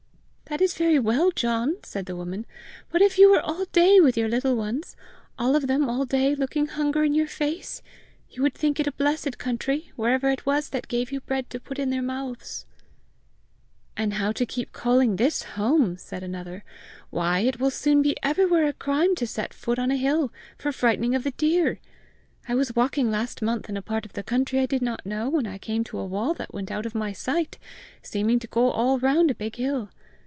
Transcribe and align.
"That 0.51 0.59
is 0.61 0.73
very 0.73 0.99
well, 0.99 1.31
John!" 1.31 1.77
said 1.81 2.07
the 2.07 2.15
woman; 2.17 2.45
"but 2.91 3.01
if 3.01 3.17
you 3.17 3.31
were 3.31 3.39
all 3.39 3.63
day 3.71 4.01
with 4.01 4.17
your 4.17 4.27
little 4.27 4.53
ones 4.57 4.97
all 5.39 5.55
of 5.55 5.67
them 5.67 5.89
all 5.89 6.03
day 6.03 6.35
looking 6.35 6.67
hunger 6.67 7.05
in 7.05 7.13
your 7.13 7.25
face, 7.29 7.81
you 8.29 8.41
would 8.43 8.53
think 8.53 8.77
it 8.77 8.85
a 8.85 8.91
blessed 8.91 9.37
country 9.37 9.93
wherever 9.95 10.29
it 10.29 10.45
was 10.45 10.67
that 10.71 10.89
gave 10.89 11.09
you 11.09 11.21
bread 11.21 11.49
to 11.51 11.59
put 11.61 11.79
in 11.79 11.89
their 11.89 12.01
mouths!" 12.01 12.65
"And 13.95 14.15
how 14.15 14.33
to 14.33 14.45
keep 14.45 14.73
calling 14.73 15.15
this 15.15 15.43
home!" 15.55 15.95
said 15.95 16.21
another. 16.21 16.65
"Why, 17.11 17.39
it 17.39 17.61
will 17.61 17.71
soon 17.71 18.01
be 18.01 18.17
everywhere 18.21 18.65
a 18.67 18.73
crime 18.73 19.15
to 19.15 19.25
set 19.25 19.53
foot 19.53 19.79
on 19.79 19.89
a 19.89 19.95
hill, 19.95 20.33
for 20.57 20.73
frightening 20.73 21.15
of 21.15 21.23
the 21.23 21.31
deer! 21.31 21.79
I 22.49 22.55
was 22.55 22.75
walking 22.75 23.09
last 23.09 23.41
month 23.41 23.69
in 23.69 23.77
a 23.77 23.81
part 23.81 24.05
of 24.05 24.11
the 24.11 24.21
county 24.23 24.59
I 24.59 24.65
did 24.65 24.81
not 24.81 25.05
know, 25.05 25.29
when 25.29 25.47
I 25.47 25.57
came 25.57 25.85
to 25.85 25.99
a 25.99 26.05
wall 26.05 26.33
that 26.33 26.53
went 26.53 26.71
out 26.71 26.85
of 26.85 26.93
my 26.93 27.13
sight, 27.13 27.57
seeming 28.01 28.37
to 28.39 28.47
go 28.47 28.69
all 28.69 28.99
round 28.99 29.31
a 29.31 29.35
big 29.35 29.55
hill. 29.55 29.87